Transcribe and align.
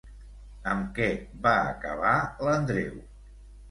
Amb 0.71 0.87
què 0.95 1.11
va 1.45 1.53
acabar 1.77 2.19
l'Andreu? 2.45 3.03